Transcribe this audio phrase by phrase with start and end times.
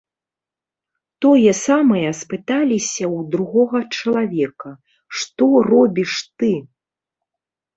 [1.25, 4.69] Тое самае спыталіся ў другога чалавека,
[5.19, 6.53] што робіш ты?